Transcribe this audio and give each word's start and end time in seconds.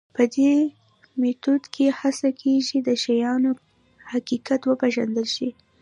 په 0.15 0.23
دې 0.35 0.53
میتود 1.21 1.63
کې 1.73 1.85
هڅه 1.99 2.29
کېږي 2.41 2.77
د 2.87 2.89
شیانو 3.03 3.51
حقیقت 4.11 4.61
وپېژندل 4.65 5.27
شي. 5.35 5.49